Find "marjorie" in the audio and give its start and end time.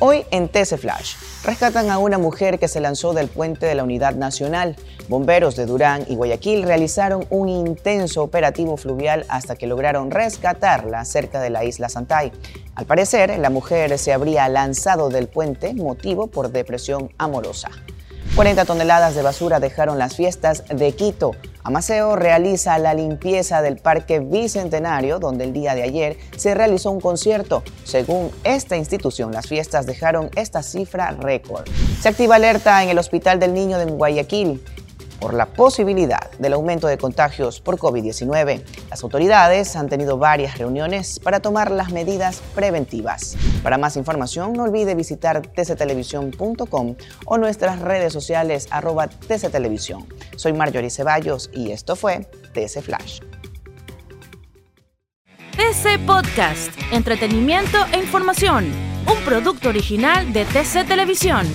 50.52-50.90